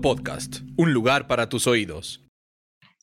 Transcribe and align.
Podcast, 0.00 0.60
un 0.76 0.92
lugar 0.92 1.26
para 1.26 1.48
tus 1.48 1.66
oídos. 1.66 2.22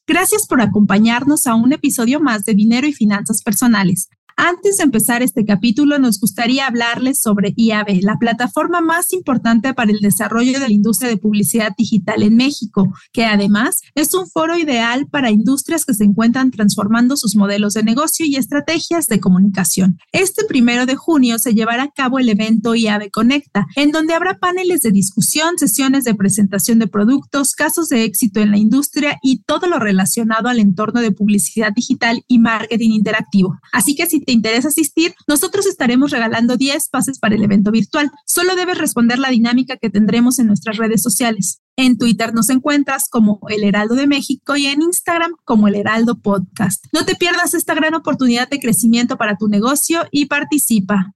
Gracias 0.08 0.48
por 0.48 0.62
acompañarnos 0.62 1.46
a 1.46 1.54
un 1.54 1.74
episodio 1.74 2.22
más 2.22 2.46
de 2.46 2.54
Dinero 2.54 2.88
y 2.88 2.94
Finanzas 2.94 3.42
Personales. 3.44 4.08
Antes 4.38 4.78
de 4.78 4.84
empezar 4.84 5.22
este 5.22 5.46
capítulo, 5.46 6.00
nos 6.00 6.20
gustaría 6.20 6.68
hablarles 6.68 7.22
sobre 7.22 7.54
IAB, 7.56 8.02
la 8.02 8.18
plataforma 8.18 8.82
más 8.82 9.14
importante 9.14 9.74
para 9.74 9.92
el 9.92 10.00
desarrollo 10.00 10.54
de 10.54 10.68
la 10.68 10.74
industria 10.74 11.10
de 11.10 11.18
publicidad 11.18 11.74
digital 11.78 12.24
en 12.24 12.36
México, 12.36 12.94
que 13.12 13.26
además 13.26 13.82
es 13.96 14.14
un 14.14 14.28
foro 14.28 14.58
ideal 14.58 15.08
para 15.08 15.32
industrias 15.32 15.86
que 15.86 15.94
se 15.94 16.04
encuentran 16.04 16.52
transformando 16.52 17.18
sus 17.18 17.36
modelos 17.36 17.74
de 17.74 17.84
negocio 17.84 18.26
y 18.26 18.36
estrategias 18.36 19.08
de 19.08 19.20
comunicación. 19.20 19.98
Este 20.12 20.46
primero 20.46 20.86
de 20.86 20.96
junio 20.96 21.40
se 21.40 21.54
llevará 21.54 21.84
a 21.84 21.92
cabo 21.92 22.20
el 22.20 22.30
evento 22.30 22.76
IAB 22.76 23.12
Conecta, 23.12 23.68
en 23.76 23.92
donde 23.92 24.14
habrá 24.14 24.40
paneles 24.40 24.82
de 24.82 24.92
discusión, 24.92 25.58
sesiones 25.58 26.04
de 26.04 26.16
presentación 26.16 26.80
de 26.80 26.88
productos, 26.88 27.54
casos 27.54 27.90
de 27.90 28.04
éxito 28.04 28.40
en 28.40 28.52
la 28.52 28.58
industria 28.58 29.18
y 29.22 29.44
todo 29.44 29.68
lo 29.68 29.80
relacionado 29.80 30.50
al 30.50 30.60
entorno 30.60 31.02
de 31.02 31.12
publicidad 31.12 31.72
digital 31.76 32.24
y 32.28 32.40
marketing 32.40 32.92
interactivo. 32.92 33.60
Así 33.72 33.96
que 33.96 34.06
si 34.06 34.21
te 34.26 34.32
interesa 34.32 34.70
asistir, 34.70 35.14
nosotros 35.28 35.66
estaremos 35.66 36.12
regalando 36.12 36.58
10 36.58 36.90
pases 36.90 37.20
para 37.20 37.36
el 37.36 37.44
evento 37.44 37.72
virtual. 37.72 38.12
Solo 38.26 38.56
debes 38.56 38.78
responder 38.78 39.20
la 39.20 39.30
dinámica 39.30 39.78
que 39.78 39.90
tendremos 39.90 40.40
en 40.40 40.48
nuestras 40.48 40.78
redes 40.78 41.02
sociales. 41.02 41.62
En 41.76 41.98
Twitter 41.98 42.34
nos 42.34 42.50
encuentras 42.50 43.08
como 43.10 43.40
El 43.50 43.64
Heraldo 43.64 43.96
de 43.96 44.08
México 44.08 44.56
y 44.56 44.68
en 44.68 44.82
Instagram 44.82 45.32
como 45.46 45.68
El 45.68 45.76
Heraldo 45.76 46.20
Podcast. 46.20 46.86
No 46.94 47.06
te 47.06 47.16
pierdas 47.16 47.54
esta 47.54 47.74
gran 47.74 47.94
oportunidad 47.96 48.50
de 48.50 48.60
crecimiento 48.60 49.18
para 49.18 49.38
tu 49.38 49.48
negocio 49.48 50.06
y 50.12 50.26
participa. 50.26 51.14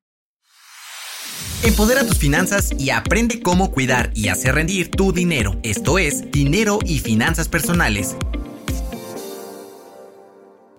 Empodera 1.64 2.06
tus 2.06 2.18
finanzas 2.18 2.74
y 2.78 2.92
aprende 2.92 3.42
cómo 3.42 3.72
cuidar 3.72 4.12
y 4.14 4.28
hacer 4.28 4.56
rendir 4.56 4.92
tu 4.92 5.12
dinero. 5.12 5.60
Esto 5.64 5.98
es 5.98 6.30
Dinero 6.32 6.80
y 6.86 7.00
Finanzas 7.00 7.50
Personales 7.50 8.16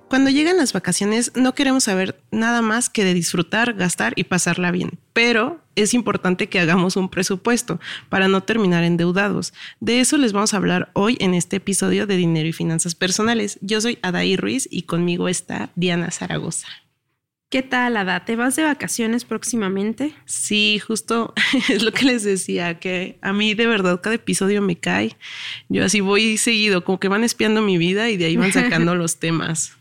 cuando 0.09 0.31
llegan 0.31 0.57
las 0.57 0.73
vacaciones 0.73 1.33
no 1.35 1.55
queremos 1.55 1.85
saber 1.85 2.21
nada 2.31 2.63
más 2.63 2.89
que 2.89 3.05
de 3.05 3.15
disfrutar, 3.15 3.75
gastar 3.75 4.13
y 4.17 4.25
pasarla 4.25 4.71
bien, 4.71 4.99
pero 5.13 5.61
es 5.75 5.95
importante 5.95 6.49
que 6.49 6.61
hagamos 6.61 6.97
un 6.97 7.09
presupuesto 7.09 7.81
para 8.09 8.29
no 8.29 8.43
terminar 8.43 8.85
endeudados. 8.85 9.53
De 9.81 10.01
eso 10.01 10.17
les 10.17 10.33
vamos 10.33 10.55
a 10.55 10.57
hablar 10.59 10.91
hoy 10.95 11.17
en 11.21 11.35
este 11.35 11.57
episodio 11.57 12.07
de 12.07 12.17
Dinero 12.17 12.49
y 12.49 12.53
Finanzas 12.53 12.95
Personales. 12.95 13.59
Yo 13.61 13.81
soy 13.81 13.99
Adaí 14.03 14.37
Ruiz 14.37 14.69
y 14.71 14.83
conmigo 14.83 15.29
está 15.29 15.71
Diana 15.75 16.11
Zaragoza. 16.11 16.69
¿Qué 17.49 17.63
tal, 17.63 17.97
Ada? 17.97 18.25
¿Te 18.25 18.35
vas 18.35 18.57
de 18.57 18.65
vacaciones 18.65 19.25
próximamente? 19.25 20.15
Sí, 20.25 20.81
justo 20.81 21.33
es 21.69 21.83
lo 21.83 21.93
que 21.93 22.05
les 22.05 22.25
decía, 22.25 22.79
que 22.81 23.19
a 23.23 23.33
mí 23.33 23.55
de 23.55 23.67
verdad 23.67 24.01
cada 24.01 24.17
episodio 24.17 24.63
me 24.63 24.77
cae. 24.77 25.17
Yo 25.69 25.85
así 25.85 26.01
voy 26.01 26.39
seguido, 26.39 26.85
como 26.85 26.99
que 26.99 27.09
van 27.09 27.23
espiando 27.23 27.63
mi 27.63 27.79
vida 27.79 28.11
y 28.11 28.17
de 28.17 28.27
ahí 28.27 28.37
van 28.37 28.53
sacando 28.53 28.95
los 28.97 29.19
temas. 29.19 29.77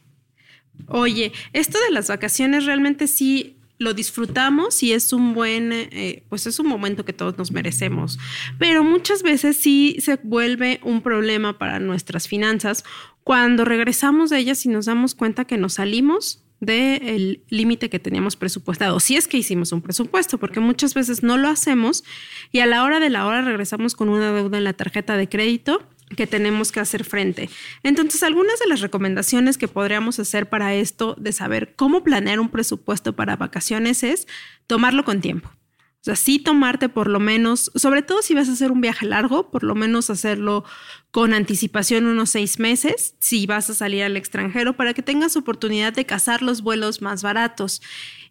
Oye, 0.87 1.31
esto 1.53 1.77
de 1.87 1.91
las 1.91 2.09
vacaciones 2.09 2.65
realmente 2.65 3.07
sí 3.07 3.57
lo 3.77 3.93
disfrutamos 3.93 4.81
y 4.83 4.93
es 4.93 5.11
un 5.11 5.33
buen, 5.33 5.71
eh, 5.73 6.23
pues 6.29 6.47
es 6.47 6.59
un 6.59 6.67
momento 6.67 7.03
que 7.03 7.13
todos 7.13 7.37
nos 7.37 7.51
merecemos, 7.51 8.17
pero 8.57 8.83
muchas 8.83 9.21
veces 9.21 9.57
sí 9.57 9.97
se 9.99 10.17
vuelve 10.23 10.79
un 10.83 11.01
problema 11.01 11.57
para 11.57 11.79
nuestras 11.79 12.27
finanzas 12.27 12.85
cuando 13.23 13.65
regresamos 13.65 14.29
de 14.29 14.39
ellas 14.39 14.65
y 14.65 14.69
nos 14.69 14.85
damos 14.85 15.15
cuenta 15.15 15.45
que 15.45 15.57
nos 15.57 15.73
salimos 15.73 16.41
del 16.61 17.41
límite 17.49 17.89
que 17.89 17.99
teníamos 17.99 18.37
presupuestado, 18.37 18.99
si 19.01 19.17
es 19.17 19.27
que 19.27 19.37
hicimos 19.37 19.73
un 19.73 19.81
presupuesto, 19.81 20.37
porque 20.37 20.61
muchas 20.61 20.93
veces 20.93 21.21
no 21.21 21.37
lo 21.37 21.49
hacemos 21.49 22.03
y 22.51 22.59
a 22.59 22.65
la 22.65 22.83
hora 22.83 23.01
de 23.01 23.09
la 23.09 23.25
hora 23.25 23.41
regresamos 23.41 23.93
con 23.93 24.07
una 24.07 24.31
deuda 24.31 24.57
en 24.57 24.63
la 24.63 24.73
tarjeta 24.73 25.17
de 25.17 25.27
crédito 25.27 25.83
que 26.15 26.27
tenemos 26.27 26.71
que 26.71 26.79
hacer 26.79 27.03
frente. 27.03 27.49
Entonces, 27.83 28.21
algunas 28.23 28.59
de 28.59 28.67
las 28.67 28.81
recomendaciones 28.81 29.57
que 29.57 29.67
podríamos 29.67 30.19
hacer 30.19 30.49
para 30.49 30.75
esto 30.75 31.15
de 31.19 31.31
saber 31.31 31.75
cómo 31.75 32.03
planear 32.03 32.39
un 32.39 32.49
presupuesto 32.49 33.15
para 33.15 33.35
vacaciones 33.35 34.03
es 34.03 34.27
tomarlo 34.67 35.03
con 35.03 35.21
tiempo. 35.21 35.49
O 35.49 36.05
sea, 36.05 36.15
sí 36.15 36.37
tomarte 36.37 36.87
por 36.87 37.07
lo 37.07 37.19
menos, 37.19 37.71
sobre 37.73 38.03
todo 38.03 38.21
si 38.21 38.35
vas 38.35 38.47
a 38.47 38.51
hacer 38.51 38.71
un 38.71 38.79
viaje 38.79 39.07
largo, 39.07 39.49
por 39.49 39.63
lo 39.63 39.73
menos 39.73 40.11
hacerlo 40.11 40.63
con 41.09 41.33
anticipación 41.33 42.05
unos 42.05 42.29
seis 42.29 42.59
meses, 42.59 43.15
si 43.19 43.47
vas 43.47 43.71
a 43.71 43.73
salir 43.73 44.03
al 44.03 44.15
extranjero, 44.15 44.77
para 44.77 44.93
que 44.93 45.01
tengas 45.01 45.35
oportunidad 45.35 45.93
de 45.93 46.05
cazar 46.05 46.43
los 46.43 46.61
vuelos 46.61 47.01
más 47.01 47.23
baratos 47.23 47.81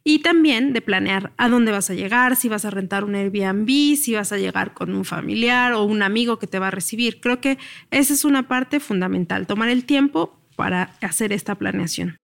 y 0.04 0.18
también 0.20 0.74
de 0.74 0.82
planear 0.82 1.32
a 1.38 1.48
dónde 1.48 1.72
vas 1.72 1.88
a 1.90 1.94
llegar, 1.94 2.36
si 2.36 2.48
vas 2.48 2.66
a 2.66 2.70
rentar 2.70 3.04
un 3.04 3.14
Airbnb, 3.14 3.96
si 3.96 4.14
vas 4.14 4.32
a 4.32 4.36
llegar 4.36 4.74
con 4.74 4.94
un 4.94 5.04
familiar 5.04 5.72
o 5.72 5.82
un 5.82 6.02
amigo 6.02 6.38
que 6.38 6.46
te 6.46 6.58
va 6.58 6.68
a 6.68 6.70
recibir. 6.70 7.20
Creo 7.20 7.40
que 7.40 7.58
esa 7.90 8.12
es 8.12 8.24
una 8.24 8.46
parte 8.46 8.80
fundamental, 8.80 9.46
tomar 9.46 9.70
el 9.70 9.84
tiempo 9.86 10.38
para 10.56 10.94
hacer 11.00 11.32
esta 11.32 11.54
planeación. 11.54 12.16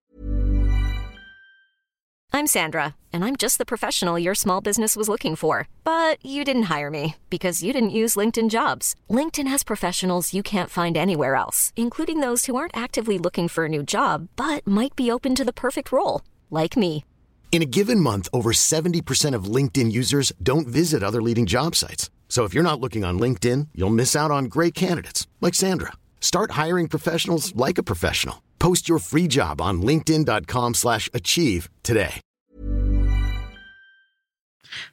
I'm 2.33 2.47
Sandra, 2.47 2.95
and 3.13 3.25
I'm 3.25 3.35
just 3.35 3.59
the 3.59 3.65
professional 3.65 4.17
your 4.17 4.37
small 4.37 4.61
business 4.61 4.97
was 4.97 5.09
looking 5.09 5.35
for. 5.35 5.67
But 5.83 6.25
you 6.25 6.45
didn't 6.45 6.71
hire 6.71 6.89
me 6.89 7.17
because 7.29 7.63
you 7.63 7.73
didn't 7.73 7.91
use 7.91 8.15
LinkedIn 8.15 8.51
jobs. 8.51 8.95
LinkedIn 9.09 9.49
has 9.49 9.65
professionals 9.65 10.33
you 10.33 10.43
can't 10.43 10.71
find 10.71 10.97
anywhere 10.97 11.35
else, 11.35 11.73
including 11.75 12.21
those 12.21 12.47
who 12.47 12.55
aren't 12.55 12.77
actively 12.77 13.19
looking 13.19 13.49
for 13.49 13.65
a 13.65 13.69
new 13.69 13.83
job, 13.83 14.29
but 14.37 14.65
might 14.65 14.95
be 14.95 15.11
open 15.11 15.35
to 15.35 15.45
the 15.45 15.53
perfect 15.53 15.91
role, 15.91 16.21
like 16.51 16.77
me. 16.77 17.05
In 17.53 17.63
a 17.63 17.67
given 17.67 17.99
month, 17.99 18.29
over 18.33 18.53
70% 18.53 19.35
of 19.35 19.51
LinkedIn 19.57 19.91
users 19.91 20.33
don't 20.41 20.69
visit 20.69 21.03
other 21.03 21.21
leading 21.21 21.47
job 21.47 21.75
sites. 21.75 22.09
So 22.29 22.45
if 22.45 22.55
you're 22.55 22.71
not 22.71 22.81
looking 22.81 23.05
on 23.05 23.19
LinkedIn, 23.19 23.69
you'll 23.75 23.91
miss 23.91 24.15
out 24.15 24.31
on 24.31 24.45
great 24.45 24.73
candidates 24.73 25.27
like 25.41 25.55
Sandra. 25.55 25.93
Start 26.21 26.53
hiring 26.53 26.87
professionals 26.87 27.53
like 27.57 27.77
a 27.77 27.83
professional. 27.83 28.37
Post 28.61 28.89
your 28.89 29.01
free 29.01 29.27
job 29.27 29.61
on 29.61 29.83
linkedin.com/achieve 29.83 31.69
today. 31.83 32.21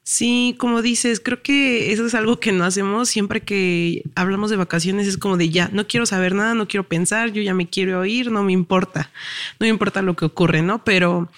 Sí, 0.04 0.56
como 0.58 0.82
dices, 0.82 1.20
creo 1.20 1.44
que 1.44 1.92
eso 1.92 2.06
es 2.06 2.16
algo 2.16 2.40
que 2.40 2.52
no 2.52 2.66
hacemos 2.66 3.10
siempre 3.10 3.42
que 3.42 4.04
hablamos 4.16 4.50
de 4.50 4.56
vacaciones 4.56 5.08
es 5.08 5.18
como 5.18 5.38
de 5.38 5.50
ya, 5.50 5.70
no 5.72 5.88
quiero 5.88 6.06
saber 6.06 6.34
nada, 6.34 6.54
no 6.54 6.68
quiero 6.68 6.88
pensar, 6.88 7.32
yo 7.32 7.42
ya 7.42 7.54
me 7.54 7.70
quiero 7.70 8.06
ir, 8.06 8.32
no 8.32 8.44
me 8.44 8.54
importa. 8.54 9.12
No 9.60 9.66
me 9.66 9.70
importa 9.70 10.02
lo 10.02 10.16
que 10.16 10.26
ocurre, 10.26 10.62
¿no? 10.62 10.84
Pero 10.84 11.30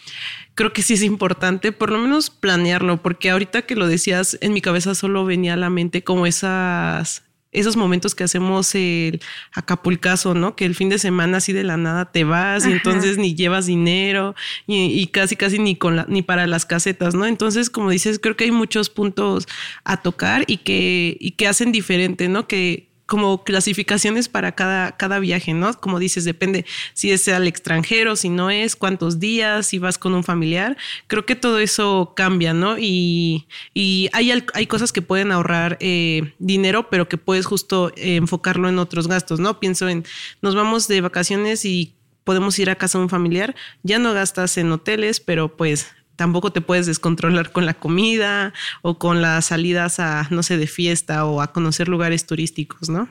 creo 0.59 0.73
que 0.73 0.81
sí 0.81 0.95
es 0.95 1.03
importante 1.03 1.71
por 1.71 1.89
lo 1.89 1.99
menos 1.99 2.29
planearlo, 2.29 3.01
porque 3.01 3.29
ahorita 3.29 3.61
que 3.61 3.77
lo 3.77 3.87
decías, 3.87 4.37
en 4.41 4.51
mi 4.51 4.59
cabeza 4.59 4.93
solo 4.93 5.23
venía 5.23 5.53
a 5.53 5.55
la 5.55 5.69
mente 5.69 6.03
como 6.03 6.25
esas 6.25 7.23
esos 7.53 7.77
momentos 7.77 8.13
que 8.13 8.25
hacemos 8.25 8.75
el 8.75 9.21
acapulcazo, 9.53 10.33
¿no? 10.33 10.57
Que 10.57 10.65
el 10.65 10.75
fin 10.75 10.89
de 10.89 10.99
semana 10.99 11.37
así 11.37 11.53
de 11.53 11.63
la 11.63 11.77
nada 11.77 12.11
te 12.11 12.25
vas 12.25 12.67
y 12.67 12.73
entonces 12.73 13.17
ni 13.17 13.35
llevas 13.35 13.67
dinero 13.67 14.35
y, 14.67 15.07
casi 15.07 15.37
casi 15.37 15.59
ni 15.59 15.77
con 15.77 16.03
ni 16.09 16.23
para 16.23 16.45
las 16.45 16.65
casetas, 16.65 17.15
¿no? 17.15 17.25
Entonces, 17.25 17.69
como 17.69 17.89
dices, 17.89 18.19
creo 18.19 18.35
que 18.35 18.43
hay 18.43 18.51
muchos 18.51 18.89
puntos 18.89 19.47
a 19.85 20.01
tocar 20.01 20.43
y 20.45 20.57
que, 20.57 21.15
y 21.21 21.31
que 21.31 21.47
hacen 21.47 21.71
diferente, 21.71 22.27
¿no? 22.27 22.49
Que, 22.49 22.88
como 23.09 23.43
clasificaciones 23.43 24.29
para 24.29 24.53
cada, 24.53 24.95
cada 24.95 25.19
viaje, 25.19 25.53
¿no? 25.53 25.73
Como 25.73 25.99
dices, 25.99 26.23
depende 26.23 26.65
si 26.93 27.11
es 27.11 27.27
al 27.27 27.47
extranjero, 27.47 28.15
si 28.15 28.29
no 28.29 28.49
es, 28.51 28.75
cuántos 28.75 29.19
días, 29.19 29.65
si 29.67 29.79
vas 29.79 29.97
con 29.97 30.13
un 30.13 30.23
familiar. 30.23 30.77
Creo 31.07 31.25
que 31.25 31.35
todo 31.35 31.59
eso 31.59 32.13
cambia, 32.15 32.53
¿no? 32.53 32.77
Y, 32.77 33.47
y 33.73 34.09
hay, 34.13 34.31
hay 34.53 34.67
cosas 34.67 34.93
que 34.93 35.01
pueden 35.01 35.31
ahorrar 35.31 35.77
eh, 35.81 36.33
dinero, 36.39 36.89
pero 36.89 37.09
que 37.09 37.17
puedes 37.17 37.45
justo 37.45 37.91
eh, 37.97 38.15
enfocarlo 38.15 38.69
en 38.69 38.79
otros 38.79 39.07
gastos, 39.07 39.39
¿no? 39.39 39.59
Pienso 39.59 39.89
en, 39.89 40.05
nos 40.41 40.55
vamos 40.55 40.87
de 40.87 41.01
vacaciones 41.01 41.65
y 41.65 41.95
podemos 42.23 42.59
ir 42.59 42.69
a 42.69 42.75
casa 42.75 42.99
de 42.99 43.05
un 43.05 43.09
familiar, 43.09 43.55
ya 43.81 43.97
no 43.97 44.13
gastas 44.13 44.55
en 44.59 44.71
hoteles, 44.71 45.19
pero 45.19 45.57
pues 45.57 45.87
tampoco 46.19 46.51
te 46.51 46.59
puedes 46.59 46.85
descontrolar 46.85 47.53
con 47.53 47.65
la 47.65 47.73
comida 47.73 48.53
o 48.81 48.99
con 48.99 49.21
las 49.21 49.45
salidas 49.45 50.01
a, 50.01 50.27
no 50.31 50.43
sé, 50.43 50.57
de 50.57 50.67
fiesta 50.67 51.25
o 51.25 51.41
a 51.41 51.53
conocer 51.53 51.87
lugares 51.87 52.25
turísticos, 52.25 52.89
¿no? 52.89 53.07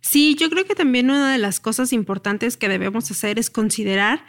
Sí, 0.00 0.36
yo 0.38 0.48
creo 0.48 0.64
que 0.64 0.76
también 0.76 1.10
una 1.10 1.32
de 1.32 1.38
las 1.38 1.58
cosas 1.58 1.92
importantes 1.92 2.56
que 2.56 2.68
debemos 2.68 3.10
hacer 3.10 3.40
es 3.40 3.50
considerar, 3.50 4.24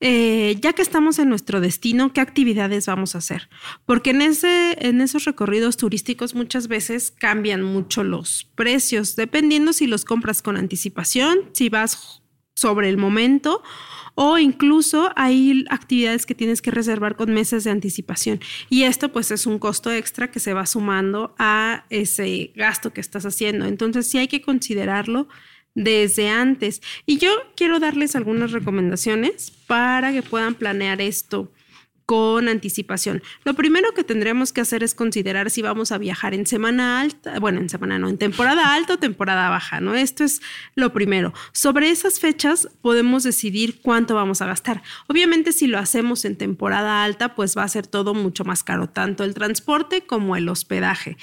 eh, 0.00 0.58
ya 0.60 0.74
que 0.74 0.82
estamos 0.82 1.18
en 1.18 1.30
nuestro 1.30 1.62
destino, 1.62 2.12
qué 2.12 2.20
actividades 2.20 2.84
vamos 2.84 3.14
a 3.14 3.18
hacer. 3.18 3.48
Porque 3.86 4.10
en, 4.10 4.20
ese, 4.20 4.76
en 4.86 5.00
esos 5.00 5.24
recorridos 5.24 5.78
turísticos 5.78 6.34
muchas 6.34 6.68
veces 6.68 7.10
cambian 7.10 7.62
mucho 7.62 8.04
los 8.04 8.44
precios, 8.54 9.16
dependiendo 9.16 9.72
si 9.72 9.86
los 9.86 10.04
compras 10.04 10.42
con 10.42 10.58
anticipación, 10.58 11.38
si 11.52 11.70
vas 11.70 12.20
sobre 12.56 12.88
el 12.88 12.96
momento 12.96 13.62
o 14.16 14.38
incluso 14.38 15.12
hay 15.14 15.64
actividades 15.68 16.26
que 16.26 16.34
tienes 16.34 16.62
que 16.62 16.70
reservar 16.72 17.14
con 17.14 17.32
meses 17.32 17.62
de 17.62 17.70
anticipación 17.70 18.40
y 18.70 18.82
esto 18.82 19.12
pues 19.12 19.30
es 19.30 19.46
un 19.46 19.58
costo 19.58 19.92
extra 19.92 20.30
que 20.30 20.40
se 20.40 20.54
va 20.54 20.66
sumando 20.66 21.34
a 21.38 21.84
ese 21.90 22.50
gasto 22.56 22.92
que 22.92 23.00
estás 23.00 23.24
haciendo. 23.26 23.66
Entonces 23.66 24.08
sí 24.08 24.18
hay 24.18 24.26
que 24.26 24.40
considerarlo 24.40 25.28
desde 25.76 26.28
antes. 26.28 26.82
Y 27.04 27.18
yo 27.18 27.30
quiero 27.54 27.78
darles 27.78 28.16
algunas 28.16 28.50
recomendaciones 28.50 29.52
para 29.68 30.10
que 30.10 30.22
puedan 30.22 30.54
planear 30.54 31.00
esto 31.00 31.52
con 32.06 32.48
anticipación. 32.48 33.22
Lo 33.44 33.54
primero 33.54 33.92
que 33.92 34.04
tendremos 34.04 34.52
que 34.52 34.60
hacer 34.60 34.84
es 34.84 34.94
considerar 34.94 35.50
si 35.50 35.60
vamos 35.60 35.90
a 35.90 35.98
viajar 35.98 36.34
en 36.34 36.46
semana 36.46 37.00
alta, 37.00 37.40
bueno, 37.40 37.60
en 37.60 37.68
semana 37.68 37.98
no, 37.98 38.08
en 38.08 38.16
temporada 38.16 38.74
alta 38.74 38.94
o 38.94 38.98
temporada 38.98 39.50
baja, 39.50 39.80
¿no? 39.80 39.94
Esto 39.94 40.22
es 40.22 40.40
lo 40.76 40.92
primero. 40.92 41.34
Sobre 41.52 41.90
esas 41.90 42.20
fechas 42.20 42.68
podemos 42.80 43.24
decidir 43.24 43.80
cuánto 43.82 44.14
vamos 44.14 44.40
a 44.40 44.46
gastar. 44.46 44.82
Obviamente 45.08 45.50
si 45.50 45.66
lo 45.66 45.78
hacemos 45.78 46.24
en 46.24 46.36
temporada 46.36 47.02
alta, 47.02 47.34
pues 47.34 47.56
va 47.58 47.64
a 47.64 47.68
ser 47.68 47.88
todo 47.88 48.14
mucho 48.14 48.44
más 48.44 48.62
caro, 48.62 48.88
tanto 48.88 49.24
el 49.24 49.34
transporte 49.34 50.06
como 50.06 50.36
el 50.36 50.48
hospedaje. 50.48 51.16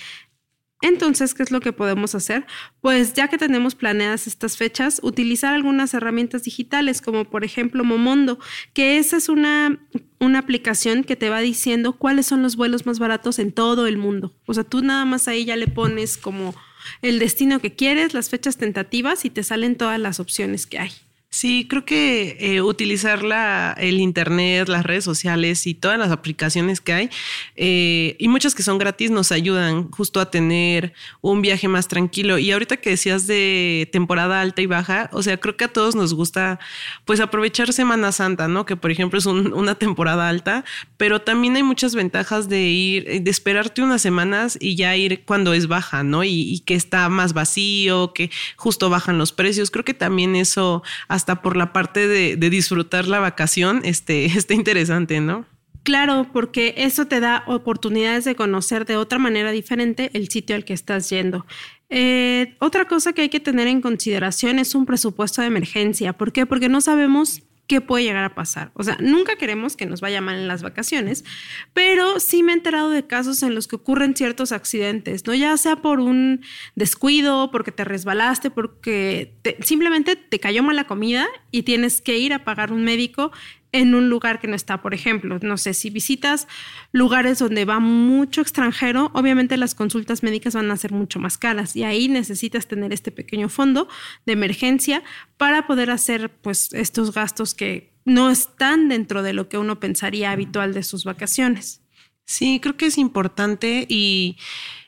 Entonces, 0.84 1.34
¿qué 1.34 1.44
es 1.44 1.50
lo 1.50 1.62
que 1.62 1.72
podemos 1.72 2.14
hacer? 2.14 2.46
Pues 2.82 3.14
ya 3.14 3.30
que 3.30 3.38
tenemos 3.38 3.74
planeadas 3.74 4.28
estas 4.28 4.58
fechas, 4.58 5.00
utilizar 5.02 5.54
algunas 5.54 5.94
herramientas 5.94 6.44
digitales, 6.44 7.02
como 7.02 7.24
por 7.24 7.46
ejemplo 7.46 7.86
Momondo, 7.86 8.38
que 8.74 8.98
esa 8.98 9.16
es 9.16 9.30
una, 9.30 9.80
una 10.20 10.40
aplicación 10.40 11.06
que 11.06 11.16
te 11.16 11.30
va 11.30 11.40
diciendo 11.40 11.94
cuáles 11.94 12.26
son 12.26 12.44
los 12.44 12.58
vuelos 12.58 12.86
más 12.86 13.00
baratos 13.00 13.40
en 13.40 13.54
todo 13.54 13.88
el 13.88 13.96
mundo. 13.96 14.36
O 14.46 14.54
sea, 14.54 14.66
tú 14.66 14.82
nada 14.82 15.06
más 15.06 15.30
ahí 15.30 15.46
ya 15.46 15.56
le 15.56 15.68
pones 15.68 16.18
como 16.18 16.54
el 17.02 17.18
destino 17.18 17.60
que 17.60 17.74
quieres, 17.74 18.14
las 18.14 18.30
fechas 18.30 18.58
tentativas 18.58 19.24
y 19.24 19.30
te 19.30 19.44
salen 19.44 19.78
todas 19.78 20.02
las 20.02 20.20
opciones 20.20 20.68
que 20.68 20.80
hay. 20.80 20.92
Sí, 21.34 21.66
creo 21.68 21.84
que 21.84 22.38
eh, 22.40 22.62
utilizar 22.62 23.24
la, 23.24 23.76
el 23.80 24.00
Internet, 24.00 24.70
las 24.70 24.84
redes 24.84 25.04
sociales 25.04 25.66
y 25.66 25.74
todas 25.74 25.98
las 25.98 26.12
aplicaciones 26.12 26.80
que 26.80 26.94
hay, 26.94 27.10
eh, 27.56 28.16
y 28.20 28.28
muchas 28.28 28.54
que 28.54 28.62
son 28.62 28.78
gratis, 28.78 29.10
nos 29.10 29.32
ayudan 29.32 29.90
justo 29.90 30.20
a 30.20 30.30
tener 30.30 30.94
un 31.22 31.42
viaje 31.42 31.68
más 31.68 31.88
tranquilo. 31.88 32.38
Y 32.38 32.52
ahorita 32.52 32.78
que 32.78 32.92
decías 32.92 33.26
de 33.26 33.90
temporada 33.92 34.42
alta 34.42 34.62
y 34.62 34.68
baja, 34.68 35.10
o 35.12 35.24
sea, 35.24 35.40
creo 35.40 35.58
que 35.58 35.64
a 35.64 35.70
todos 35.70 35.96
nos 35.96 36.14
gusta 36.14 36.60
pues 37.04 37.20
aprovechar 37.20 37.74
Semana 37.74 38.12
Santa, 38.12 38.48
¿no? 38.48 38.68
Que 38.68 38.76
por 38.76 38.92
ejemplo 38.92 39.18
es 39.18 39.26
una 39.26 39.74
temporada 39.74 40.30
alta, 40.30 40.64
pero 40.98 41.24
también 41.24 41.56
hay 41.56 41.64
muchas 41.64 41.96
ventajas 41.96 42.48
de 42.48 42.62
ir, 42.62 43.24
de 43.24 43.32
esperarte 43.32 43.82
unas 43.82 44.04
semanas 44.04 44.56
y 44.62 44.76
ya 44.76 44.96
ir 44.96 45.24
cuando 45.26 45.54
es 45.54 45.66
baja, 45.66 46.04
¿no? 46.04 46.24
Y, 46.24 46.30
y 46.54 46.60
que 46.60 46.76
está 46.76 47.10
más 47.10 47.34
vacío, 47.34 48.14
que 48.14 48.30
justo 48.56 48.92
bajan 48.92 49.18
los 49.18 49.32
precios. 49.32 49.72
Creo 49.72 49.84
que 49.84 49.96
también 49.96 50.36
eso 50.36 50.84
hasta 51.24 51.42
por 51.42 51.56
la 51.56 51.72
parte 51.72 52.06
de, 52.10 52.36
disfrutar 52.50 53.08
la 53.08 53.20
vacación, 53.20 53.80
este, 53.86 54.26
está 54.38 54.54
interesante, 54.54 55.22
¿no? 55.22 55.46
Claro, 55.84 56.28
porque 56.34 56.74
eso 56.78 57.08
te 57.08 57.22
da 57.22 57.44
oportunidades 57.48 58.26
de 58.26 58.36
conocer 58.36 58.86
de 58.86 58.98
otra 58.98 59.20
manera 59.20 59.52
diferente 59.52 60.12
el 60.14 60.28
sitio 60.28 60.56
al 60.56 60.66
que 60.66 60.74
estás 60.74 61.10
yendo. 61.10 61.46
Eh, 61.90 62.56
otra 62.60 62.86
cosa 62.86 63.14
que 63.14 63.22
hay 63.22 63.30
que 63.30 63.40
tener 63.40 63.68
en 63.68 63.82
consideración 63.82 64.60
es 64.60 64.76
un 64.76 64.86
presupuesto 64.86 65.42
de 65.42 65.48
emergencia. 65.48 66.12
¿Por 66.12 66.34
qué? 66.34 66.46
Porque 66.46 66.68
no 66.68 66.82
sabemos 66.82 67.42
qué 67.74 67.82
puede 67.82 68.04
llegar 68.04 68.24
a 68.24 68.36
pasar. 68.36 68.72
O 68.76 68.84
sea, 68.84 68.98
nunca 69.00 69.36
queremos 69.36 69.76
que 69.76 69.88
nos 69.88 70.00
vaya 70.00 70.22
mal 70.22 70.36
en 70.36 70.48
las 70.48 70.62
vacaciones, 70.62 71.26
pero 71.74 72.20
sí 72.20 72.44
me 72.44 72.52
he 72.52 72.56
enterado 72.56 72.92
de 72.92 73.08
casos 73.08 73.42
en 73.42 73.56
los 73.56 73.68
que 73.68 73.78
ocurren 73.78 74.16
ciertos 74.16 74.52
accidentes, 74.52 75.26
¿no? 75.26 75.34
Ya 75.34 75.58
sea 75.58 75.78
por 75.78 76.00
un 76.00 76.42
descuido, 76.76 77.50
porque 77.50 77.72
te 77.72 77.84
resbalaste, 77.84 78.52
porque 78.52 79.34
simplemente 79.62 80.16
te 80.16 80.40
cayó 80.40 80.62
mala 80.62 80.86
comida 80.86 81.28
y 81.50 81.64
tienes 81.64 82.00
que 82.00 82.20
ir 82.20 82.32
a 82.32 82.44
pagar 82.44 82.72
un 82.72 82.84
médico 82.84 83.32
en 83.74 83.94
un 83.96 84.10
lugar 84.10 84.40
que 84.40 84.48
no 84.48 84.56
está. 84.56 84.82
Por 84.82 84.94
ejemplo, 84.94 85.38
no 85.42 85.58
sé, 85.58 85.74
si 85.74 85.90
visitas 85.90 86.48
lugares 86.94 87.40
donde 87.40 87.66
va 87.66 87.80
mucho 87.80 88.40
extranjero, 88.40 89.12
obviamente 89.14 89.58
las 89.58 89.76
consultas 89.76 90.24
médicas 90.24 90.56
van 90.56 90.72
a 90.72 90.78
ser 90.78 90.94
mucho 90.94 91.20
más 91.20 91.38
caras 91.38 91.76
y 91.76 91.84
ahí 91.84 92.08
necesitas 92.08 92.68
tener 92.68 92.94
este 92.94 93.12
pequeño 93.12 93.50
fondo 93.50 93.90
de 94.26 94.34
emergencia 94.34 95.04
para 95.38 95.68
poder 95.68 95.92
hacer 95.92 96.30
pues 96.30 96.72
estos 96.72 97.14
gastos 97.14 97.54
que 97.54 97.92
no 98.06 98.30
están 98.30 98.90
dentro 98.90 99.24
de 99.24 99.34
lo 99.34 99.50
que 99.50 99.58
uno 99.58 99.80
pensaría 99.80 100.32
habitual 100.32 100.74
de 100.74 100.84
sus 100.84 101.04
vacaciones. 101.04 101.83
Sí, 102.26 102.60
creo 102.62 102.78
que 102.78 102.86
es 102.86 102.98
importante 102.98 103.86
y, 103.90 104.38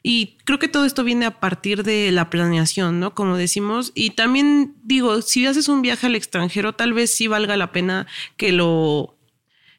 y, 0.04 0.38
creo 0.46 0.58
que 0.58 0.70
todo 0.70 0.86
esto 0.86 1.04
viene 1.04 1.26
a 1.26 1.40
partir 1.40 1.84
de 1.84 2.12
la 2.12 2.30
planeación, 2.30 3.00
¿no? 3.00 3.14
Como 3.14 3.36
decimos. 3.36 3.92
Y 3.94 4.12
también 4.12 4.76
digo, 4.84 5.22
si 5.22 5.46
haces 5.46 5.68
un 5.68 5.82
viaje 5.82 6.08
al 6.08 6.16
extranjero, 6.16 6.74
tal 6.74 6.94
vez 6.94 7.14
sí 7.14 7.28
valga 7.28 7.58
la 7.58 7.72
pena 7.74 8.08
que 8.38 8.52
lo 8.54 9.15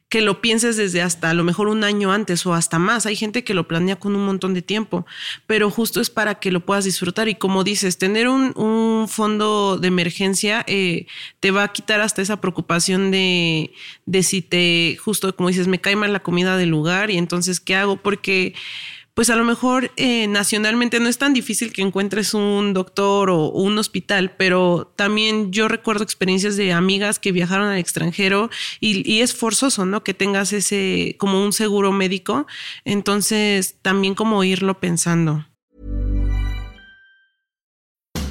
que 0.09 0.21
lo 0.21 0.41
pienses 0.41 0.77
desde 0.77 1.01
hasta 1.01 1.29
a 1.29 1.33
lo 1.33 1.43
mejor 1.43 1.67
un 1.67 1.83
año 1.83 2.11
antes 2.11 2.45
o 2.45 2.53
hasta 2.53 2.79
más. 2.79 3.05
Hay 3.05 3.15
gente 3.15 3.43
que 3.43 3.53
lo 3.53 3.67
planea 3.67 3.97
con 3.97 4.15
un 4.15 4.25
montón 4.25 4.53
de 4.53 4.61
tiempo, 4.61 5.05
pero 5.47 5.69
justo 5.69 5.99
es 5.99 6.09
para 6.09 6.35
que 6.35 6.51
lo 6.51 6.65
puedas 6.65 6.85
disfrutar. 6.85 7.27
Y 7.27 7.35
como 7.35 7.63
dices, 7.63 7.97
tener 7.97 8.29
un, 8.29 8.53
un 8.57 9.07
fondo 9.09 9.77
de 9.77 9.89
emergencia 9.89 10.63
eh, 10.67 11.07
te 11.39 11.51
va 11.51 11.63
a 11.63 11.73
quitar 11.73 11.99
hasta 11.99 12.21
esa 12.21 12.39
preocupación 12.39 13.11
de, 13.11 13.71
de 14.05 14.23
si 14.23 14.41
te, 14.41 14.97
justo 15.03 15.35
como 15.35 15.49
dices, 15.49 15.67
me 15.67 15.81
cae 15.81 15.95
mal 15.95 16.13
la 16.13 16.21
comida 16.21 16.57
del 16.57 16.69
lugar 16.69 17.11
y 17.11 17.17
entonces, 17.17 17.59
¿qué 17.59 17.75
hago? 17.75 17.97
Porque 17.97 18.53
pues 19.17 19.31
a 19.31 19.35
lo 19.35 19.43
mejor 19.43 19.89
eh, 19.95 20.27
nacionalmente 20.27 20.99
no 20.99 21.09
es 21.09 21.17
tan 21.17 21.33
difícil 21.33 21.73
que 21.73 21.81
encuentres 21.81 22.35
un 22.35 22.75
doctor 22.75 23.31
o, 23.31 23.49
un 23.49 23.79
hospital, 23.79 24.35
pero 24.37 24.93
también 24.95 25.51
yo 25.51 25.67
recuerdo 25.67 26.03
experiencias 26.03 26.55
de 26.55 26.71
amigas 26.71 27.17
que 27.17 27.31
viajaron 27.31 27.69
al 27.69 27.79
extranjero 27.79 28.51
y, 28.79 29.11
y, 29.11 29.21
es 29.21 29.33
forzoso, 29.33 29.85
¿no? 29.85 30.03
Que 30.03 30.13
tengas 30.13 30.53
ese 30.53 31.15
como 31.17 31.43
un 31.43 31.51
seguro 31.51 31.91
médico. 31.91 32.45
Entonces, 32.85 33.77
también 33.81 34.13
como 34.13 34.43
irlo 34.43 34.79
pensando. 34.79 35.47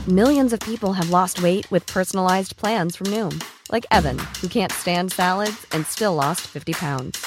Millions 0.07 0.53
of 0.53 0.61
people 0.61 0.93
have 0.93 1.11
lost 1.11 1.43
weight 1.43 1.69
with 1.69 1.85
personalized 1.93 2.57
plans 2.57 2.95
from 2.95 3.11
Noom, 3.11 3.43
like 3.73 3.89
Evan, 3.91 4.21
who 4.41 4.47
can't 4.47 4.71
stand 4.71 5.11
salads 5.11 5.67
and 5.73 5.85
still 5.85 6.15
lost 6.15 6.43
50 6.43 6.75
pounds. 6.75 7.27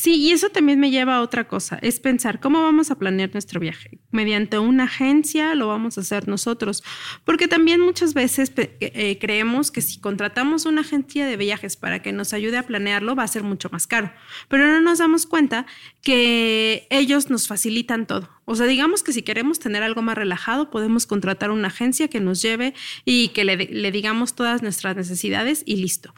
Sí, 0.00 0.14
y 0.14 0.30
eso 0.30 0.48
también 0.50 0.78
me 0.78 0.92
lleva 0.92 1.16
a 1.16 1.22
otra 1.22 1.48
cosa, 1.48 1.76
es 1.82 1.98
pensar 1.98 2.38
cómo 2.38 2.62
vamos 2.62 2.92
a 2.92 2.94
planear 3.00 3.30
nuestro 3.32 3.58
viaje. 3.58 3.98
Mediante 4.12 4.60
una 4.60 4.84
agencia 4.84 5.56
lo 5.56 5.66
vamos 5.66 5.98
a 5.98 6.02
hacer 6.02 6.28
nosotros, 6.28 6.84
porque 7.24 7.48
también 7.48 7.80
muchas 7.80 8.14
veces 8.14 8.52
eh, 8.56 9.18
creemos 9.20 9.72
que 9.72 9.80
si 9.80 9.98
contratamos 9.98 10.66
una 10.66 10.82
agencia 10.82 11.26
de 11.26 11.36
viajes 11.36 11.76
para 11.76 12.00
que 12.00 12.12
nos 12.12 12.32
ayude 12.32 12.58
a 12.58 12.62
planearlo 12.62 13.16
va 13.16 13.24
a 13.24 13.26
ser 13.26 13.42
mucho 13.42 13.70
más 13.72 13.88
caro, 13.88 14.12
pero 14.46 14.68
no 14.68 14.80
nos 14.80 14.98
damos 14.98 15.26
cuenta 15.26 15.66
que 16.00 16.86
ellos 16.90 17.28
nos 17.28 17.48
facilitan 17.48 18.06
todo. 18.06 18.30
O 18.44 18.54
sea, 18.54 18.66
digamos 18.66 19.02
que 19.02 19.12
si 19.12 19.22
queremos 19.22 19.58
tener 19.58 19.82
algo 19.82 20.00
más 20.00 20.16
relajado, 20.16 20.70
podemos 20.70 21.06
contratar 21.06 21.50
una 21.50 21.68
agencia 21.68 22.06
que 22.06 22.20
nos 22.20 22.40
lleve 22.40 22.72
y 23.04 23.30
que 23.30 23.44
le 23.44 23.90
digamos 23.90 24.36
todas 24.36 24.62
nuestras 24.62 24.94
necesidades 24.94 25.64
y 25.66 25.74
listo. 25.74 26.14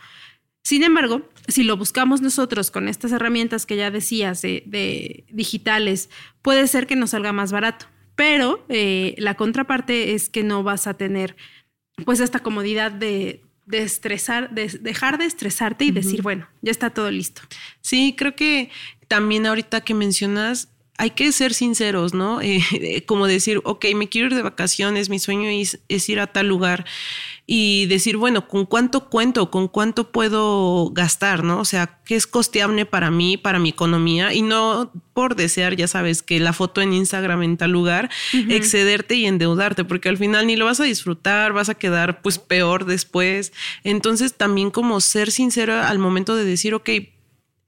Sin 0.63 0.83
embargo, 0.83 1.29
si 1.49 1.63
lo 1.63 1.77
buscamos 1.77 2.21
nosotros 2.21 2.71
con 2.71 2.89
estas 2.89 3.13
herramientas 3.13 3.67
que 3.67 3.77
ya 3.77 3.91
decías 3.91 4.43
de, 4.43 5.25
digitales, 5.31 6.11
puede 6.43 6.67
ser 6.67 6.87
que 6.87 6.97
nos 6.97 7.11
salga 7.11 7.33
más 7.33 7.51
barato, 7.53 7.87
pero 8.15 8.65
eh, 8.69 9.15
la 9.19 9.35
contraparte 9.35 10.15
es 10.15 10.29
que 10.29 10.43
no 10.43 10.63
vas 10.63 10.87
a 10.87 10.95
tener 10.95 11.37
pues 12.05 12.21
esta 12.21 12.41
comodidad 12.41 12.93
de, 12.93 13.43
estresar, 13.71 14.51
de 14.51 14.69
dejar 14.81 15.19
de 15.19 15.27
estresarte 15.27 15.85
y 15.85 15.91
decir, 15.91 16.23
bueno, 16.23 16.49
ya 16.63 16.71
está 16.71 16.91
todo 16.91 17.11
listo. 17.11 17.43
Sí, 17.81 18.15
creo 18.17 18.35
que 18.35 18.71
también 19.09 19.47
ahorita 19.47 19.81
que 19.83 19.95
mencionas, 19.95 20.69
hay 21.01 21.11
que 21.11 21.33
ser 21.33 21.55
sinceros, 21.55 22.13
¿no? 22.13 22.41
Eh, 22.43 23.05
como 23.07 23.27
decir, 23.27 23.61
ok, 23.65 23.87
me 23.95 24.09
quiero 24.09 24.29
ir 24.29 24.35
de 24.35 24.43
vacaciones, 24.43 25.09
mi 25.09 25.19
sueño 25.19 25.49
es, 25.49 25.81
es, 25.89 26.09
ir 26.09 26.21
a 26.21 26.27
tal 26.27 26.47
lugar 26.47 26.85
y 27.53 27.87
decir, 27.87 28.17
bueno, 28.17 28.47
¿con 28.47 28.65
cuánto 28.65 29.11
cuento? 29.11 29.51
¿Con 29.51 29.67
cuánto 29.67 30.13
puedo 30.13 30.91
gastar? 30.91 31.43
¿No? 31.43 31.59
O 31.59 31.65
sea, 31.65 31.99
¿qué 32.05 32.15
es 32.15 32.29
costeable 32.29 32.87
para 32.87 33.11
mí, 33.11 33.37
para 33.37 33.59
mi 33.59 33.71
economía? 33.71 34.33
Y 34.33 34.43
no 34.43 34.93
por 35.15 35.35
desear, 35.35 35.75
ya 35.75 35.89
sabes, 35.89 36.23
que 36.23 36.39
la 36.39 36.53
foto 36.53 36.81
en 36.81 36.93
Instagram 36.93 37.43
en 37.43 37.57
tal 37.57 37.73
lugar, 37.73 38.09
excederte 38.49 39.17
y 39.17 39.27
endeudarte, 39.27 39.85
porque 39.85 40.09
al 40.09 40.17
final 40.17 40.47
ni 40.47 40.55
lo 40.55 40.67
vas 40.67 40.79
a 40.79 40.85
disfrutar, 40.85 41.53
vas 41.53 41.69
a 41.69 41.75
quedar 41.75 42.23
pues 42.23 42.39
peor 42.39 42.85
después. 42.85 43.53
Entonces 43.83 44.35
también 44.37 44.71
como 44.71 45.01
ser 45.01 45.33
sincero 45.33 45.75
al 45.75 45.99
momento 45.99 46.37
de 46.37 46.45
decir, 46.45 46.73
ok, 46.73 46.89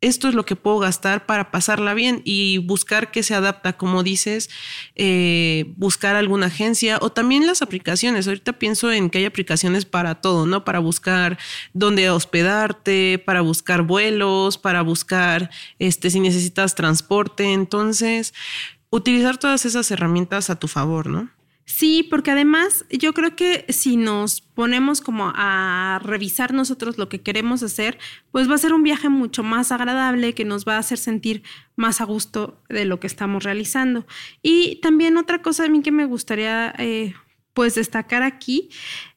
esto 0.03 0.29
es 0.29 0.35
lo 0.35 0.45
que 0.45 0.57
puedo 0.57 0.79
gastar 0.81 1.27
para 1.27 1.51
pasarla 1.51 1.95
bien 1.95 2.21
y 2.25 2.59
buscar 2.59 3.11
que 3.11 3.23
se 3.23 3.35
adapta, 3.35 3.75
como 3.75 4.03
dices, 4.03 4.51
eh, 4.97 5.73
buscar 5.77 6.17
alguna 6.17 6.47
agencia 6.47 6.99
o 7.01 7.11
también 7.11 7.47
las 7.47 7.63
aplicaciones. 7.63 8.27
Ahorita 8.27 8.55
pienso 8.55 8.93
en 8.93 9.09
que 9.09 9.19
hay 9.19 9.25
aplicaciones 9.25 9.85
para 9.85 10.17
todo, 10.17 10.45
¿no? 10.45 10.65
Para 10.65 10.81
buscar 10.81 11.39
dónde 11.73 12.11
hospedarte, 12.11 13.23
para 13.25 13.41
buscar 13.41 13.83
vuelos, 13.83 14.59
para 14.59 14.83
buscar 14.83 15.51
este, 15.79 16.11
si 16.11 16.19
necesitas 16.19 16.75
transporte. 16.75 17.53
Entonces, 17.53 18.35
utilizar 18.91 19.39
todas 19.39 19.65
esas 19.65 19.91
herramientas 19.93 20.51
a 20.51 20.59
tu 20.59 20.67
favor, 20.67 21.07
¿no? 21.07 21.31
Sí, 21.65 22.03
porque 22.03 22.33
además 22.33 22.85
yo 22.91 23.15
creo 23.15 23.37
que 23.37 23.65
si 23.69 23.97
nos 23.97 24.41
ponemos 24.41 25.01
como 25.01 25.33
a 25.35 26.01
revisar 26.03 26.53
nosotros 26.53 26.99
lo 26.99 27.09
que 27.09 27.23
queremos 27.23 27.63
hacer, 27.63 27.99
pues 28.33 28.51
va 28.51 28.57
a 28.57 28.59
ser 28.59 28.73
un 28.73 28.83
viaje 28.83 29.09
mucho 29.09 29.43
más 29.43 29.71
agradable 29.71 30.35
que 30.35 30.45
nos 30.45 30.67
va 30.67 30.77
a 30.77 30.81
hacer 30.81 30.99
sentir 30.99 31.43
más 31.77 32.01
a 32.01 32.05
gusto 32.05 32.61
de 32.69 32.85
lo 32.85 32.99
que 32.99 33.07
estamos 33.07 33.45
realizando. 33.45 34.07
Y 34.43 34.81
también 34.83 35.17
otra 35.17 35.41
cosa 35.41 35.65
a 35.65 35.69
mí 35.69 35.83
que 35.83 35.93
me 35.93 36.05
gustaría 36.05 36.75
eh, 36.79 37.15
pues 37.55 37.77
destacar 37.77 38.23
aquí 38.23 38.69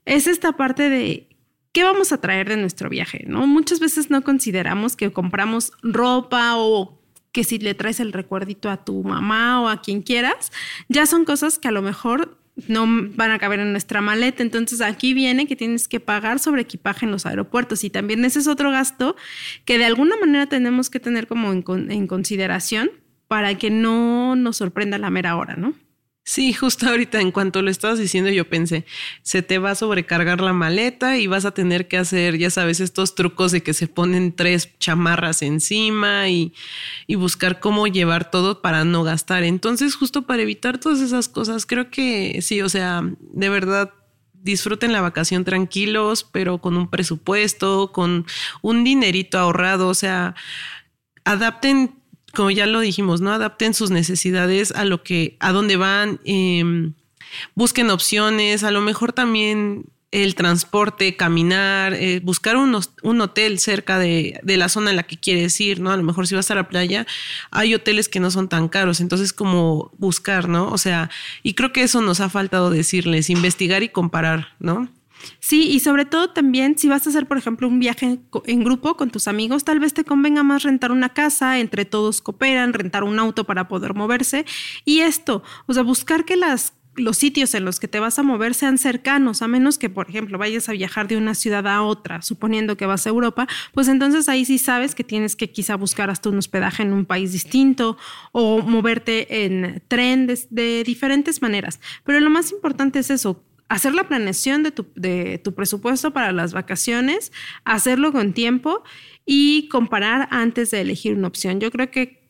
es 0.05 0.27
esta 0.27 0.53
parte 0.53 0.89
de 0.89 1.29
qué 1.71 1.83
vamos 1.83 2.13
a 2.13 2.21
traer 2.21 2.47
de 2.47 2.57
nuestro 2.57 2.89
viaje, 2.89 3.25
¿no? 3.27 3.47
Muchas 3.47 3.79
veces 3.79 4.09
no 4.09 4.23
consideramos 4.23 4.95
que 4.95 5.11
compramos 5.11 5.73
ropa 5.83 6.53
o 6.55 6.94
que 7.35 7.43
si 7.43 7.59
le 7.59 7.73
traes 7.73 7.99
el 7.99 8.13
recuerdito 8.13 8.69
a 8.69 8.85
tu 8.85 9.03
mamá 9.03 9.61
o 9.61 9.67
a 9.67 9.81
quien 9.81 10.01
quieras, 10.01 10.53
ya 10.87 11.05
son 11.05 11.25
cosas 11.25 11.59
que 11.59 11.67
a 11.67 11.71
lo 11.71 11.81
mejor 11.81 12.37
no 12.69 12.85
van 12.87 13.31
a 13.31 13.39
caber 13.39 13.59
en 13.59 13.73
nuestra 13.73 13.99
maleta. 13.99 14.41
Entonces 14.41 14.79
aquí 14.79 15.13
viene 15.13 15.45
que 15.45 15.57
tienes 15.57 15.89
que 15.89 15.99
pagar 15.99 16.39
sobre 16.39 16.61
equipaje 16.61 17.05
en 17.05 17.11
los 17.11 17.25
aeropuertos 17.25 17.83
y 17.83 17.89
también 17.89 18.23
ese 18.23 18.39
es 18.39 18.47
otro 18.47 18.71
gasto 18.71 19.17
que 19.65 19.77
de 19.77 19.83
alguna 19.83 20.15
manera 20.15 20.45
tenemos 20.47 20.89
que 20.89 21.01
tener 21.01 21.27
como 21.27 21.51
en, 21.51 21.65
en 21.91 22.07
consideración 22.07 22.89
para 23.27 23.57
que 23.57 23.69
no 23.69 24.37
nos 24.37 24.55
sorprenda 24.55 24.97
la 24.97 25.09
mera 25.09 25.35
hora, 25.35 25.57
¿no? 25.57 25.73
Sí, 26.27 26.53
justo 26.53 26.89
ahorita 26.89 27.21
en 27.21 27.31
cuanto 27.31 27.61
lo 27.61 27.69
estabas 27.69 27.99
diciendo 27.99 28.31
yo 28.31 28.49
pensé, 28.49 28.83
se 29.21 29.43
te 29.43 29.59
va 29.59 29.71
a 29.71 29.75
sobrecargar 29.75 30.41
la 30.41 30.53
maleta 30.53 31.19
y 31.19 31.27
vas 31.27 31.45
a 31.45 31.51
tener 31.51 31.87
que 31.87 31.97
hacer, 31.97 32.39
ya 32.39 32.49
sabes, 32.49 32.79
estos 32.79 33.13
trucos 33.13 33.51
de 33.51 33.61
que 33.61 33.75
se 33.75 33.87
ponen 33.87 34.35
tres 34.35 34.71
chamarras 34.79 35.43
encima 35.43 36.27
y, 36.27 36.51
y 37.05 37.13
buscar 37.13 37.59
cómo 37.59 37.85
llevar 37.85 38.31
todo 38.31 38.63
para 38.63 38.83
no 38.85 39.03
gastar. 39.03 39.43
Entonces, 39.43 39.93
justo 39.95 40.23
para 40.23 40.41
evitar 40.41 40.79
todas 40.79 40.99
esas 40.99 41.29
cosas, 41.29 41.67
creo 41.67 41.91
que 41.91 42.39
sí, 42.41 42.59
o 42.63 42.69
sea, 42.69 43.03
de 43.19 43.49
verdad 43.49 43.93
disfruten 44.33 44.93
la 44.93 45.01
vacación 45.01 45.43
tranquilos, 45.45 46.23
pero 46.23 46.57
con 46.57 46.75
un 46.75 46.89
presupuesto, 46.89 47.91
con 47.91 48.25
un 48.63 48.83
dinerito 48.83 49.37
ahorrado, 49.37 49.89
o 49.89 49.93
sea, 49.93 50.33
adapten 51.23 51.95
como 52.35 52.51
ya 52.51 52.67
lo 52.67 52.79
dijimos, 52.79 53.21
¿no? 53.21 53.31
Adapten 53.33 53.73
sus 53.73 53.89
necesidades 53.89 54.71
a 54.71 54.85
lo 54.85 55.01
que, 55.03 55.37
a 55.39 55.51
dónde 55.51 55.77
van, 55.77 56.19
em, 56.25 56.93
busquen 57.55 57.89
opciones, 57.89 58.63
a 58.63 58.71
lo 58.71 58.81
mejor 58.81 59.13
también 59.13 59.85
el 60.11 60.35
transporte, 60.35 61.17
caminar, 61.17 61.93
eh, 61.93 62.21
buscar 62.23 62.55
un, 62.55 62.79
un 63.03 63.21
hotel 63.21 63.59
cerca 63.59 63.99
de, 63.99 64.39
de, 64.43 64.57
la 64.57 64.69
zona 64.69 64.91
en 64.91 64.95
la 64.95 65.03
que 65.03 65.17
quieres 65.17 65.59
ir, 65.59 65.81
¿no? 65.81 65.91
A 65.91 65.97
lo 65.97 66.03
mejor 66.03 66.25
si 66.27 66.35
vas 66.35 66.49
a 66.51 66.55
la 66.55 66.69
playa, 66.69 67.05
hay 67.51 67.73
hoteles 67.73 68.07
que 68.07 68.21
no 68.21 68.31
son 68.31 68.47
tan 68.47 68.69
caros, 68.69 69.01
entonces 69.01 69.33
como 69.33 69.91
buscar, 69.97 70.47
¿no? 70.47 70.69
O 70.69 70.77
sea, 70.77 71.09
y 71.43 71.53
creo 71.53 71.73
que 71.73 71.83
eso 71.83 72.01
nos 72.01 72.21
ha 72.21 72.29
faltado 72.29 72.69
decirles, 72.69 73.29
investigar 73.29 73.83
y 73.83 73.89
comparar, 73.89 74.49
¿no? 74.59 74.89
Sí, 75.39 75.69
y 75.71 75.79
sobre 75.79 76.05
todo 76.05 76.29
también 76.31 76.77
si 76.77 76.87
vas 76.87 77.05
a 77.05 77.09
hacer, 77.09 77.27
por 77.27 77.37
ejemplo, 77.37 77.67
un 77.67 77.79
viaje 77.79 78.19
en 78.45 78.63
grupo 78.63 78.97
con 78.97 79.09
tus 79.09 79.27
amigos, 79.27 79.63
tal 79.63 79.79
vez 79.79 79.93
te 79.93 80.03
convenga 80.03 80.43
más 80.43 80.63
rentar 80.63 80.91
una 80.91 81.09
casa, 81.09 81.59
entre 81.59 81.85
todos 81.85 82.21
cooperan, 82.21 82.73
rentar 82.73 83.03
un 83.03 83.17
auto 83.19 83.43
para 83.43 83.67
poder 83.67 83.93
moverse. 83.93 84.45
Y 84.83 84.99
esto, 84.99 85.43
o 85.67 85.73
sea, 85.73 85.83
buscar 85.83 86.25
que 86.25 86.35
las 86.35 86.73
los 86.95 87.17
sitios 87.17 87.53
en 87.53 87.65
los 87.65 87.79
que 87.79 87.87
te 87.87 87.99
vas 87.99 88.19
a 88.19 88.23
mover 88.23 88.53
sean 88.53 88.77
cercanos, 88.77 89.41
a 89.41 89.47
menos 89.47 89.77
que, 89.77 89.89
por 89.89 90.09
ejemplo, 90.09 90.37
vayas 90.37 90.69
a 90.69 90.71
viajar 90.71 91.07
de 91.07 91.17
una 91.17 91.35
ciudad 91.35 91.67
a 91.67 91.81
otra, 91.81 92.21
suponiendo 92.21 92.77
que 92.77 92.85
vas 92.85 93.05
a 93.05 93.09
Europa, 93.09 93.47
pues 93.73 93.87
entonces 93.87 94.29
ahí 94.29 94.45
sí 94.45 94.57
sabes 94.57 94.95
que 94.95 95.03
tienes 95.03 95.35
que 95.35 95.51
quizá 95.51 95.75
buscar 95.75 96.09
hasta 96.09 96.29
un 96.29 96.37
hospedaje 96.37 96.83
en 96.83 96.93
un 96.93 97.05
país 97.05 97.31
distinto 97.31 97.97
o 98.31 98.61
moverte 98.61 99.45
en 99.45 99.83
tren 99.87 100.27
de 100.27 100.83
diferentes 100.85 101.41
maneras. 101.41 101.79
Pero 102.03 102.19
lo 102.19 102.29
más 102.29 102.51
importante 102.51 102.99
es 102.99 103.09
eso, 103.09 103.43
hacer 103.69 103.93
la 103.93 104.07
planeación 104.07 104.63
de 104.63 104.71
tu, 104.71 104.87
de 104.95 105.39
tu 105.39 105.53
presupuesto 105.53 106.11
para 106.11 106.31
las 106.31 106.53
vacaciones, 106.53 107.31
hacerlo 107.63 108.11
con 108.11 108.33
tiempo 108.33 108.83
y 109.25 109.67
comparar 109.69 110.27
antes 110.31 110.71
de 110.71 110.81
elegir 110.81 111.15
una 111.15 111.27
opción. 111.27 111.59
Yo 111.59 111.71
creo 111.71 111.89
que 111.89 112.25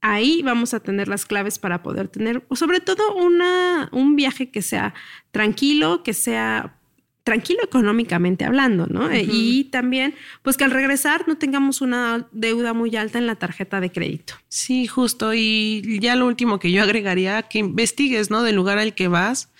ahí 0.00 0.42
vamos 0.42 0.74
a 0.74 0.80
tener 0.80 1.08
las 1.08 1.26
claves 1.26 1.58
para 1.58 1.82
poder 1.82 2.08
tener, 2.08 2.44
sobre 2.52 2.80
todo, 2.80 3.14
una, 3.14 3.88
un 3.92 4.16
viaje 4.16 4.50
que 4.50 4.62
sea 4.62 4.94
tranquilo, 5.30 6.02
que 6.02 6.12
sea 6.12 6.76
tranquilo 7.22 7.60
económicamente 7.62 8.44
hablando, 8.44 8.86
¿no? 8.86 9.14
Y 9.14 9.64
también, 9.64 10.14
pues 10.42 10.56
que 10.56 10.64
al 10.64 10.70
regresar 10.70 11.28
no 11.28 11.36
tengamos 11.36 11.80
una 11.80 12.26
deuda 12.32 12.72
muy 12.72 12.96
alta 12.96 13.18
en 13.18 13.26
la 13.26 13.36
tarjeta 13.36 13.80
de 13.80 13.92
crédito. 13.92 14.34
Sí, 14.48 14.86
justo. 14.86 15.32
Y 15.34 15.98
ya 16.00 16.16
lo 16.16 16.26
último 16.26 16.58
que 16.58 16.72
yo 16.72 16.82
agregaría, 16.82 17.42
que 17.42 17.58
investigues, 17.58 18.30
¿no? 18.30 18.42
Del 18.42 18.56
lugar 18.56 18.78
al 18.78 18.94
que 18.94 19.08
vas 19.08 19.52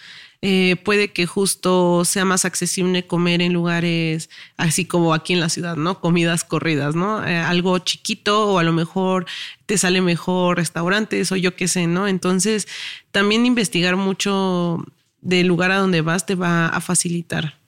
eh, 0.42 0.76
puede 0.84 1.12
que 1.12 1.26
justo 1.26 2.04
sea 2.06 2.24
más 2.24 2.46
accesible 2.46 3.06
comer 3.06 3.42
en 3.42 3.52
lugares 3.52 4.30
así 4.56 4.86
como 4.86 5.12
aquí 5.12 5.34
en 5.34 5.40
la 5.40 5.50
ciudad, 5.50 5.76
¿no? 5.76 6.00
Comidas 6.00 6.44
corridas, 6.44 6.94
¿no? 6.94 7.26
Eh, 7.26 7.36
algo 7.36 7.78
chiquito 7.78 8.48
o 8.52 8.58
a 8.58 8.62
lo 8.62 8.72
mejor 8.72 9.26
te 9.66 9.76
sale 9.76 10.00
mejor 10.00 10.56
restaurantes 10.56 11.30
o 11.30 11.36
yo 11.36 11.56
qué 11.56 11.68
sé, 11.68 11.86
¿no? 11.86 12.08
Entonces, 12.08 12.68
también 13.10 13.44
investigar 13.44 13.96
mucho 13.96 14.84
del 15.20 15.46
lugar 15.46 15.72
a 15.72 15.78
donde 15.78 16.00
vas 16.00 16.24
te 16.24 16.34
va 16.34 16.68
a 16.68 16.80
facilitar. 16.80 17.60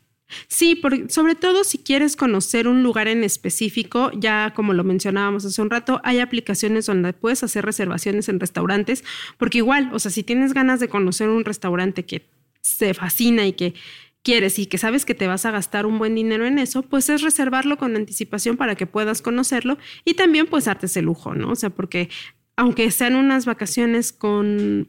Sí, 0.49 0.81
sobre 1.09 1.35
todo 1.35 1.65
si 1.65 1.77
quieres 1.79 2.17
conocer 2.17 2.69
un 2.69 2.83
lugar 2.83 3.09
en 3.09 3.25
específico, 3.25 4.11
ya 4.15 4.53
como 4.55 4.73
lo 4.73 4.85
mencionábamos 4.85 5.45
hace 5.45 5.61
un 5.61 5.69
rato, 5.69 6.01
hay 6.05 6.21
aplicaciones 6.21 6.87
donde 6.87 7.13
puedes 7.13 7.43
hacer 7.43 7.65
reservaciones 7.65 8.31
en 8.31 8.41
restaurantes, 8.41 9.05
porque 9.37 9.59
igual, 9.59 9.91
o 9.93 9.99
sea, 9.99 10.11
si 10.11 10.23
tienes 10.23 10.55
ganas 10.55 10.81
de 10.81 10.89
conocer 10.89 11.29
un 11.29 11.45
restaurante 11.45 12.05
que 12.05 12.25
se 12.63 12.95
fascina 12.95 13.47
y 13.47 13.53
que 13.53 13.75
quieres 14.23 14.59
y 14.59 14.67
que 14.67 14.79
sabes 14.79 15.05
que 15.05 15.15
te 15.15 15.27
vas 15.27 15.45
a 15.45 15.51
gastar 15.51 15.85
un 15.85 15.99
buen 15.99 16.15
dinero 16.15 16.47
en 16.47 16.59
eso, 16.59 16.83
pues 16.83 17.09
es 17.09 17.23
reservarlo 17.23 17.77
con 17.77 17.97
anticipación 17.97 18.57
para 18.57 18.77
que 18.77 18.87
puedas 18.87 19.21
conocerlo 19.21 19.79
y 20.05 20.15
también 20.15 20.47
pues 20.47 20.65
darte 20.65 20.87
ese 20.87 21.03
lujo, 21.03 21.35
¿no? 21.35 21.51
O 21.51 21.57
sea, 21.57 21.71
porque 21.71 22.09
aunque 22.57 22.91
sean 22.91 23.17
unas 23.17 23.47
vacaciones 23.47 24.13
con 24.13 24.89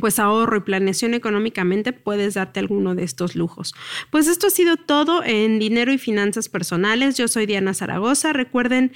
pues 0.00 0.18
ahorro 0.18 0.56
y 0.58 0.60
planeación 0.60 1.14
económicamente 1.14 1.92
puedes 1.92 2.34
darte 2.34 2.60
alguno 2.60 2.94
de 2.94 3.04
estos 3.04 3.34
lujos. 3.36 3.74
Pues 4.10 4.26
esto 4.26 4.48
ha 4.48 4.50
sido 4.50 4.76
todo 4.76 5.22
en 5.24 5.58
dinero 5.58 5.92
y 5.92 5.98
finanzas 5.98 6.48
personales. 6.48 7.16
Yo 7.16 7.28
soy 7.28 7.46
Diana 7.46 7.74
Zaragoza. 7.74 8.32
Recuerden 8.32 8.92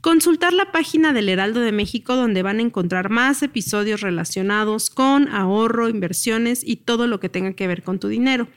consultar 0.00 0.52
la 0.52 0.72
página 0.72 1.12
del 1.12 1.28
Heraldo 1.28 1.60
de 1.60 1.72
México 1.72 2.16
donde 2.16 2.42
van 2.42 2.58
a 2.58 2.62
encontrar 2.62 3.10
más 3.10 3.42
episodios 3.42 4.00
relacionados 4.00 4.90
con 4.90 5.28
ahorro, 5.28 5.88
inversiones 5.88 6.62
y 6.64 6.76
todo 6.76 7.06
lo 7.06 7.20
que 7.20 7.28
tenga 7.28 7.54
que 7.54 7.66
ver 7.66 7.82
con 7.82 7.98
tu 7.98 8.08
dinero. 8.08 8.48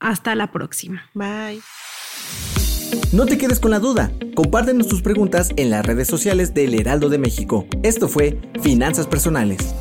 Hasta 0.00 0.34
la 0.34 0.52
próxima. 0.52 1.10
Bye. 1.14 1.60
No 3.12 3.26
te 3.26 3.38
quedes 3.38 3.60
con 3.60 3.70
la 3.70 3.78
duda. 3.78 4.12
Compártenos 4.34 4.88
tus 4.88 5.02
preguntas 5.02 5.50
en 5.56 5.70
las 5.70 5.84
redes 5.84 6.08
sociales 6.08 6.54
del 6.54 6.74
Heraldo 6.74 7.08
de 7.08 7.18
México. 7.18 7.66
Esto 7.82 8.08
fue 8.08 8.38
Finanzas 8.62 9.06
Personales. 9.06 9.74